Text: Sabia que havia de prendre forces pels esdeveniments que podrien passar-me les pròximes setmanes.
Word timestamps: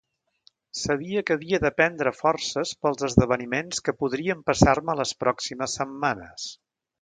Sabia 0.83 1.21
que 1.25 1.35
havia 1.39 1.59
de 1.65 1.69
prendre 1.81 2.13
forces 2.19 2.71
pels 2.85 3.03
esdeveniments 3.09 3.85
que 3.89 3.95
podrien 4.01 4.43
passar-me 4.49 4.97
les 5.03 5.13
pròximes 5.27 5.77
setmanes. 5.83 6.49